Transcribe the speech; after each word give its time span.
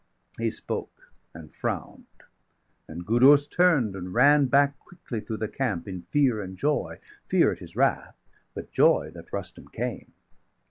He 0.39 0.49
spoke, 0.49 1.11
and 1.31 1.53
frown'd; 1.53 2.07
and 2.87 3.05
Gudurz 3.05 3.45
turn'd, 3.47 3.95
and 3.95 4.11
ran 4.15 4.49
260 4.49 4.49
Back 4.49 4.79
quickly 4.79 5.21
through 5.21 5.37
the 5.37 5.47
camp 5.47 5.87
in 5.87 6.07
fear 6.09 6.41
and 6.41 6.57
joy 6.57 6.97
Fear 7.27 7.51
at 7.51 7.59
his 7.59 7.75
wrath, 7.75 8.15
but 8.55 8.71
joy 8.71 9.11
that 9.11 9.31
Rustum 9.31 9.67
came. 9.67 10.11